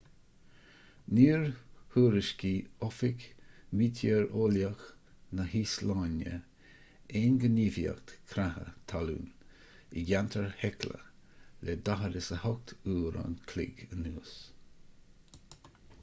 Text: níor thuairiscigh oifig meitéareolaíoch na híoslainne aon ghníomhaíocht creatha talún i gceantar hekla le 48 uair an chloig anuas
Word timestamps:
níor 1.17 1.43
thuairiscigh 1.95 2.85
oifig 2.87 3.25
meitéareolaíoch 3.81 4.81
na 5.41 5.45
híoslainne 5.51 6.33
aon 7.19 7.37
ghníomhaíocht 7.45 8.15
creatha 8.33 8.67
talún 8.93 9.29
i 10.03 10.07
gceantar 10.11 10.49
hekla 10.63 11.01
le 11.69 11.77
48 11.91 12.77
uair 12.95 13.21
an 13.25 13.37
chloig 13.53 13.85
anuas 13.99 14.33